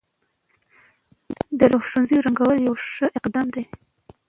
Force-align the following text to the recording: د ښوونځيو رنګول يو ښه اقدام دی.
د 1.59 1.61
ښوونځيو 1.87 2.23
رنګول 2.27 2.57
يو 2.67 2.75
ښه 2.91 3.07
اقدام 3.17 3.47
دی. 3.55 3.63